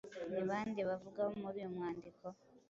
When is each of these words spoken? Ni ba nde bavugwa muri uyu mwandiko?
Ni 0.31 0.41
ba 0.47 0.57
nde 0.69 0.81
bavugwa 0.89 1.23
muri 1.41 1.57
uyu 1.59 1.73
mwandiko? 1.75 2.25